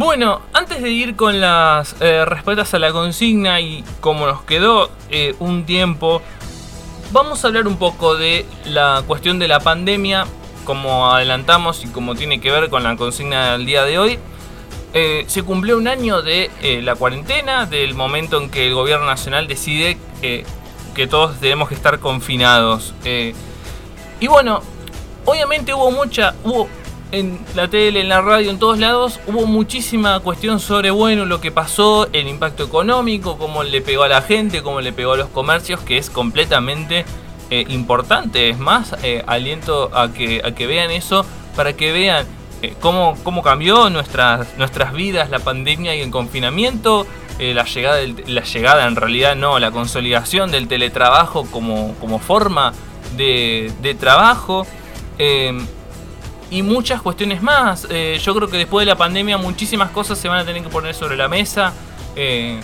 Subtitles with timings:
[0.00, 4.92] Bueno, antes de ir con las eh, respuestas a la consigna y como nos quedó
[5.10, 6.22] eh, un tiempo,
[7.10, 10.24] vamos a hablar un poco de la cuestión de la pandemia,
[10.64, 14.20] como adelantamos y como tiene que ver con la consigna del día de hoy.
[14.94, 16.48] Eh, se cumplió un año de
[16.80, 21.98] la cuarentena, del momento en que el gobierno nacional decide que todos tenemos que estar
[21.98, 22.94] confinados.
[23.04, 24.62] y bueno,
[25.24, 26.68] obviamente hubo mucha, hubo
[27.10, 31.40] en la tele, en la radio, en todos lados, hubo muchísima cuestión sobre, bueno, lo
[31.40, 35.16] que pasó, el impacto económico, cómo le pegó a la gente, cómo le pegó a
[35.16, 37.04] los comercios, que es completamente
[37.50, 38.50] eh, importante.
[38.50, 41.24] Es más, eh, aliento a que, a que vean eso,
[41.56, 42.26] para que vean
[42.60, 47.06] eh, cómo, cómo cambió nuestras, nuestras vidas la pandemia y el confinamiento.
[47.38, 52.72] la, llegada la llegada, en realidad no, la consolidación del teletrabajo como, como forma
[53.16, 54.66] de, de trabajo
[56.50, 57.86] y muchas cuestiones más.
[57.90, 60.68] Eh, yo creo que después de la pandemia muchísimas cosas se van a tener que
[60.68, 61.72] poner sobre la mesa.
[62.16, 62.60] Eh,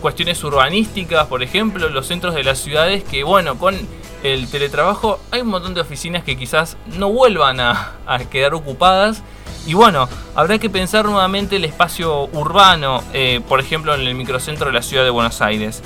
[0.00, 3.76] cuestiones urbanísticas, por ejemplo, los centros de las ciudades que, bueno, con
[4.22, 7.96] el teletrabajo hay un montón de oficinas que quizás no vuelvan a,
[8.30, 9.22] quedar ocupadas.
[9.66, 14.68] Y bueno, habrá que pensar nuevamente el espacio urbano, eh, por ejemplo, en el microcentro
[14.68, 15.82] de la ciudad de Buenos Aires.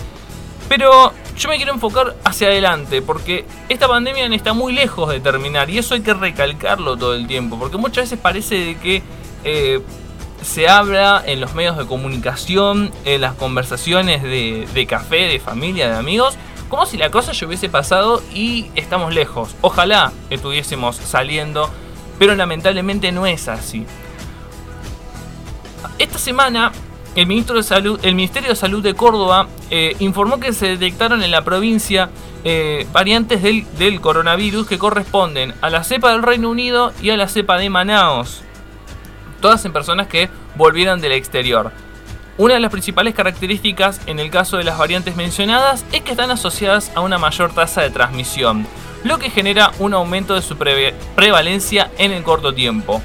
[0.68, 5.68] Pero yo me quiero enfocar hacia adelante, porque esta pandemia está muy lejos de terminar
[5.70, 9.02] y eso hay que recalcarlo todo el tiempo, porque muchas veces parece de que
[9.44, 9.80] eh,
[10.42, 15.96] se habla en los medios de comunicación, en las conversaciones de, café, de familia, de
[15.96, 16.34] amigos,
[16.68, 19.54] como si la cosa ya hubiese pasado y estamos lejos.
[19.60, 21.70] Ojalá estuviésemos saliendo,
[22.18, 23.86] pero lamentablemente no es así.
[25.98, 26.72] Esta semana
[27.14, 31.24] el, ministro de Salud, el Ministerio de Salud de Córdoba eh, informó que se detectaron
[31.24, 32.08] en la provincia
[32.44, 37.16] eh, variantes del, del, coronavirus que corresponden a la cepa del Reino Unido y a
[37.16, 38.42] la cepa de Manaos.
[39.40, 41.72] Todas en personas que volvieron del exterior.
[42.38, 46.30] Una de las principales características en el caso de las variantes mencionadas es que están
[46.30, 48.68] asociadas a una mayor tasa de transmisión,
[49.02, 53.02] lo que genera un aumento de su prevalencia en el corto tiempo.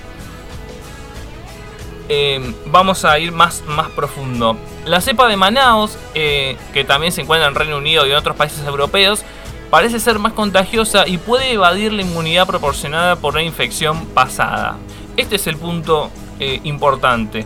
[2.11, 4.57] Em, vamos a ir más, más profundo.
[4.83, 8.35] La cepa de Manaus, eh, que también se encuentra en Reino Unido y en otros
[8.35, 9.23] países europeos,
[9.69, 14.77] parece ser más contagiosa y puede evadir la inmunidad proporcionada por la infección pasada.
[15.17, 16.09] Este es el punto
[16.39, 17.45] eh, importante.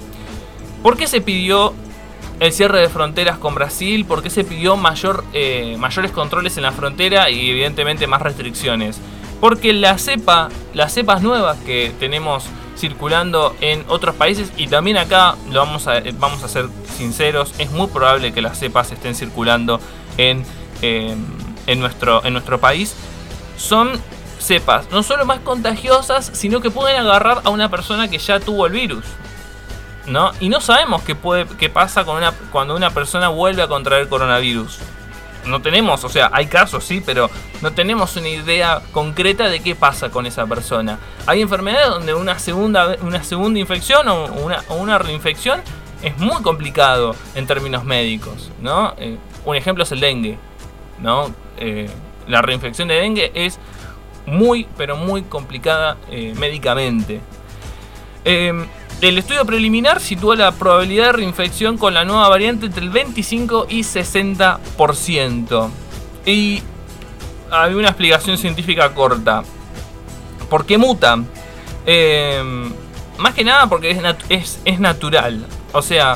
[0.81, 1.73] ¿Por qué se pidió
[2.39, 4.05] el cierre de fronteras con Brasil?
[4.05, 9.01] ¿Por qué se pidió mayor, eh, mayores controles en la frontera y evidentemente más restricciones?
[9.41, 12.45] Porque la cepa, las cepas nuevas que tenemos
[12.75, 16.67] circulando en otros países y también acá lo vamos a, vamos a ser
[16.97, 19.79] sinceros, es muy probable que las cepas estén circulando
[20.17, 20.43] en,
[20.81, 21.23] em,
[21.67, 22.95] en, nuestro, en nuestro país.
[23.57, 23.91] Son
[24.39, 28.65] cepas no solo más contagiosas, sino que pueden agarrar a una persona que ya tuvo
[28.65, 29.05] el virus.
[30.05, 30.31] ¿no?
[30.39, 34.09] Y no sabemos qué, puede, qué pasa con una, cuando una persona vuelve a contraer
[34.09, 34.79] coronavirus
[35.45, 37.29] no tenemos, o sea, hay casos, sí, pero
[37.61, 40.99] no tenemos una idea concreta de qué pasa con esa persona.
[41.25, 44.25] Hay enfermedades donde una segunda, una segunda infección o
[44.75, 45.61] una, reinfección
[46.01, 48.93] es muy complicado en términos médicos, ¿no?
[48.97, 50.37] Eh, un ejemplo es el dengue,
[50.99, 51.33] ¿no?
[51.57, 51.89] Eh,
[52.27, 53.59] la reinfección de dengue es
[54.25, 57.21] muy, pero muy complicada eh, médicamente.
[59.03, 63.65] El estudio preliminar sitúa la probabilidad de reinfección con la nueva variante entre el 25
[63.67, 65.69] y 60%.
[66.25, 66.61] Y
[67.51, 69.43] hay una explicación científica corta.
[70.49, 71.21] ¿Por qué muta?
[71.85, 72.71] Em,
[73.17, 73.91] más que nada porque
[74.29, 75.47] es, natural.
[75.73, 76.15] O sea,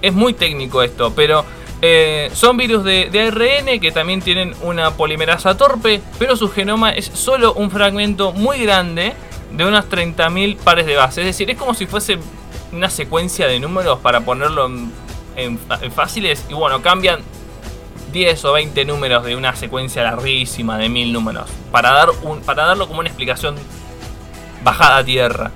[0.00, 1.44] es muy técnico esto, pero
[1.82, 6.92] eh, son virus de, de, ARN que también tienen una polimerasa torpe, pero su genoma
[6.92, 9.12] es solo un fragmento muy grande
[9.56, 11.22] de unas 30.000 pares de base.
[11.22, 12.18] Es decir, es como si fuese
[12.72, 14.70] una secuencia de números para ponerlo
[15.36, 15.58] en,
[15.94, 16.44] fáciles.
[16.48, 17.20] Y bueno, cambian
[18.12, 21.48] 10 o 20 números de una secuencia larguísima de 1000 números.
[21.72, 23.56] Para, dar un, para darlo como una explicación
[24.62, 25.50] bajada a tierra.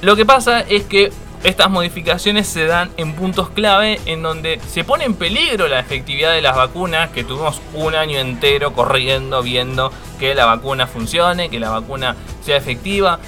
[0.00, 1.12] Lo que pasa es que
[1.44, 6.32] estas modificaciones se dan en puntos clave en donde se pone en peligro la efectividad
[6.32, 11.58] de las vacunas, que tuvimos un año entero corriendo, viendo que la vacuna funcione, que
[11.58, 13.18] la vacuna sea efectiva.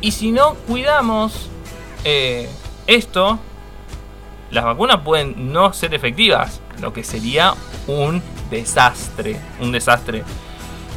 [0.00, 1.50] Y si no cuidamos
[2.04, 2.48] eh,
[2.86, 3.38] esto,
[4.50, 7.54] las vacunas pueden no ser efectivas, lo que sería
[7.86, 10.24] un desastre, un desastre.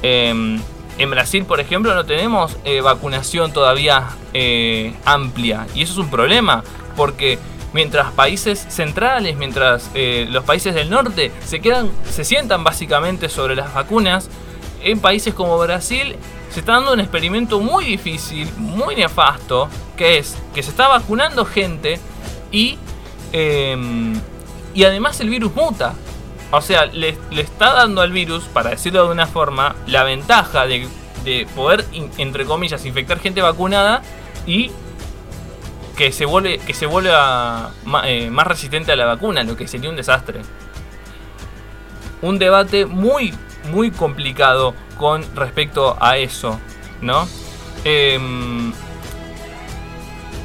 [0.01, 0.61] Em,
[0.97, 5.67] en Brasil, por ejemplo, no tenemos eh, vacunación todavía eh, amplia.
[5.73, 6.63] Y eso es un problema,
[6.95, 7.39] porque
[7.73, 13.55] mientras países centrales, mientras eh, los países del norte se quedan, se sientan básicamente sobre
[13.55, 14.29] las vacunas,
[14.83, 16.15] en países como Brasil
[16.49, 21.45] se está dando un experimento muy difícil, muy nefasto, que es que se está vacunando
[21.45, 21.99] gente
[22.51, 22.77] y,
[23.31, 24.19] em,
[24.73, 25.93] y además el virus muta.
[26.51, 30.87] O sea, le, está dando al virus, para decirlo de una forma, la ventaja de,
[31.55, 31.85] poder,
[32.17, 34.01] entre comillas, infectar gente vacunada
[34.45, 34.71] y
[35.95, 37.71] que se vuelve que se vuelva
[38.05, 40.41] eh, más resistente a la vacuna, lo que sería un desastre.
[42.21, 43.33] Un debate muy
[43.71, 46.59] muy complicado con respecto a eso,
[47.01, 47.27] ¿no?
[47.83, 48.73] Em,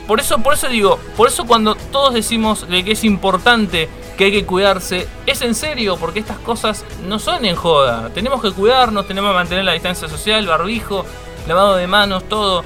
[0.06, 4.24] por eso, por eso digo, por eso cuando todos decimos de que es importante que
[4.24, 8.10] hay que cuidarse, es en serio, porque estas cosas no son en joda.
[8.14, 11.04] Tenemos que cuidarnos, tenemos que mantener la distancia social, barbijo,
[11.46, 12.64] lavado de manos, todo.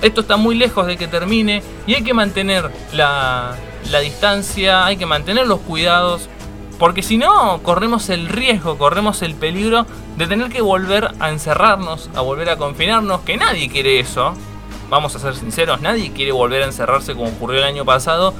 [0.00, 3.56] Esto está muy lejos de que termine y hay que mantener la,
[3.90, 6.28] la distancia, hay que mantener los cuidados,
[6.78, 9.84] porque si no, corremos el riesgo, corremos el peligro
[10.16, 14.34] de tener que volver a encerrarnos, a volver a confinarnos, que nadie quiere eso.
[14.88, 18.32] Vamos a ser sinceros, nadie quiere volver a encerrarse como ocurrió el año pasado,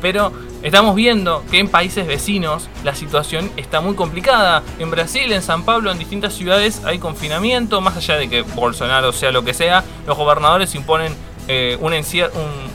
[0.00, 0.32] pero
[0.62, 4.62] estamos viendo que en países vecinos la situación está muy complicada.
[4.78, 9.12] En Brasil, en San Pablo, en distintas ciudades hay confinamiento, más allá de que Bolsonaro
[9.12, 11.14] sea lo que sea, los gobernadores imponen
[11.52, 11.76] eh,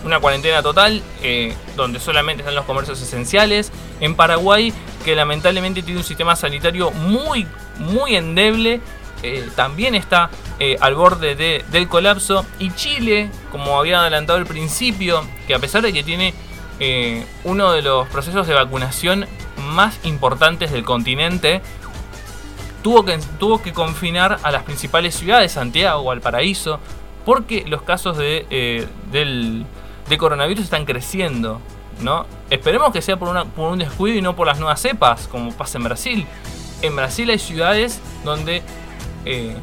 [0.04, 3.72] una, cuarentena total eh, donde solamente están los comercios esenciales.
[4.02, 4.74] En Paraguay,
[5.06, 7.48] que lamentablemente tiene un sistema sanitario muy,
[7.78, 8.82] muy endeble,
[9.24, 10.30] eh, también está
[10.82, 12.46] al borde del colapso.
[12.60, 16.34] Y Chile, como había adelantado al principio, que a pesar de que tiene
[17.44, 19.26] uno de los procesos de vacunación
[19.58, 21.62] más importantes del continente,
[22.86, 26.80] tuvo que, confinar a las principales ciudades, Santiago, Valparaíso,
[27.26, 29.66] porque los casos de, eh, del,
[30.20, 31.60] coronavirus están creciendo.
[32.02, 32.28] ¿no?
[32.52, 35.52] Esperemos que sea por, una, por un descuido y no por las nuevas cepas, como
[35.52, 36.28] pasa en Brasil.
[36.84, 38.62] En Brasil hay ciudades donde
[39.26, 39.56] eh,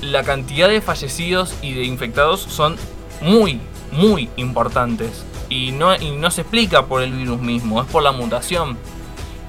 [0.00, 2.76] la cantidad de fallecidos y de infectados son
[3.20, 3.60] muy,
[3.92, 5.26] muy importantes.
[5.48, 8.76] Y no, y no se explica por el virus mismo, es por la mutación.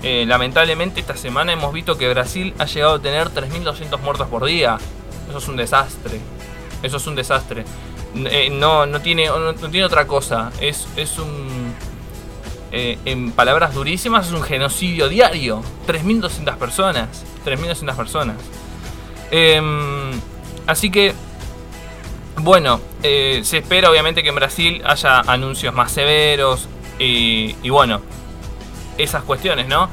[0.03, 4.45] Eh, lamentablemente esta semana hemos visto que Brasil ha llegado a tener 3.200 muertos por
[4.45, 4.77] día.
[5.29, 6.19] Eso es un desastre.
[6.83, 7.65] Eso es un desastre.
[8.15, 10.51] Eh, no, no, tiene, no, tiene otra cosa.
[10.61, 11.73] Es, es un.
[12.71, 15.61] Eh, en palabras durísimas, es un genocidio diario.
[15.87, 17.25] 3.200 personas.
[17.45, 18.35] 3.200 personas.
[19.31, 20.11] Em,
[20.67, 21.13] así que.
[22.37, 26.67] Bueno, eh, se espera obviamente que en Brasil haya anuncios más severos.
[26.99, 28.01] y bueno,
[28.97, 29.89] esas cuestiones, ¿no?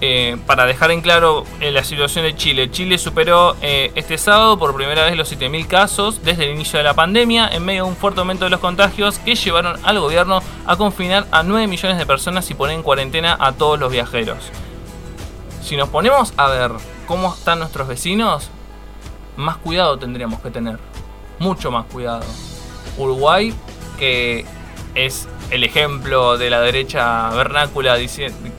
[0.00, 4.56] Eh, para dejar en claro eh, la situación de Chile, Chile superó eh, este sábado
[4.56, 7.90] por primera vez los 7.000 casos desde el inicio de la pandemia en medio de
[7.90, 11.98] un fuerte aumento de los contagios que llevaron al gobierno a confinar a 9 millones
[11.98, 14.38] de personas y poner en cuarentena a todos los viajeros.
[15.62, 16.70] Si nos ponemos a ver
[17.08, 18.50] cómo están nuestros vecinos,
[19.36, 20.78] más cuidado tendríamos que tener,
[21.38, 22.24] mucho más cuidado.
[22.96, 23.54] Uruguay,
[23.98, 24.44] que
[24.94, 27.96] es el ejemplo de la derecha vernácula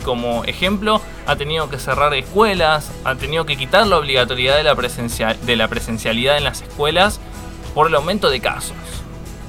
[0.04, 5.34] como ejemplo, ha tenido que cerrar escuelas, ha tenido que quitar la obligatoriedad de la,
[5.34, 7.20] de la presencialidad en las escuelas
[7.74, 8.76] por el aumento de casos.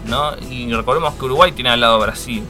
[0.07, 0.37] ¿no?
[0.51, 2.45] Y recordemos que Uruguay tiene al lado Brasil.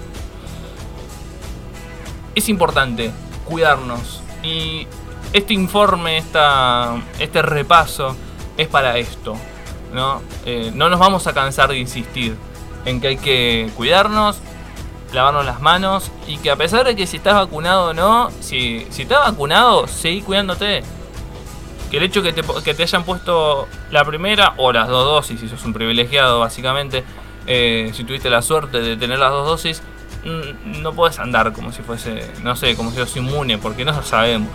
[2.34, 3.12] Es importante
[3.44, 4.86] cuidarnos y
[5.32, 8.16] este informe, esta, este repaso
[8.56, 9.36] es para esto.
[9.92, 10.22] ¿No?
[10.44, 12.36] Eh, no nos vamos a cansar de insistir
[12.84, 14.38] en que hay que cuidarnos,
[15.12, 18.86] lavarnos las manos y que a pesar de que si estás vacunado o no, si,
[18.90, 20.82] si estás vacunado, seguí cuidándote.
[21.90, 25.40] Que el hecho que te, que te hayan puesto la primera o las dos dosis,
[25.40, 27.02] si sos un privilegiado básicamente,
[27.48, 29.82] eh, si tuviste la suerte de tener las dos dosis,
[30.64, 34.04] no puedes andar como si fuese, no sé, como si sos inmune, porque no lo
[34.04, 34.52] sabemos.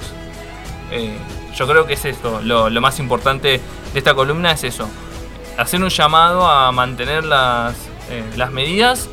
[0.92, 1.18] Eh,
[1.56, 3.60] yo creo que es esto, lo, lo más importante
[3.94, 4.88] de esta columna es eso,
[5.58, 7.76] hacer un llamado a mantener las,
[8.10, 9.10] eh, las medidas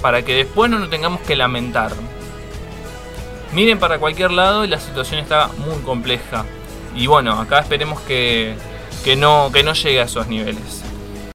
[0.00, 1.92] para que después no nos tengamos que lamentar.
[3.52, 6.44] Miren para cualquier lado y la situación está muy compleja.
[6.94, 8.54] Y bueno, acá esperemos que,
[9.04, 10.82] que, no, que no llegue a esos niveles.